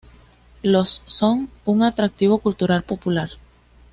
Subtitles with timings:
[0.63, 3.29] Los son un atractivo cultural popular.